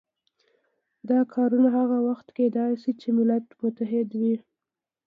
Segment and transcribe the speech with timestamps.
[1.09, 4.35] دا کارونه هغه وخت کېدای شي چې ملت متحد وي.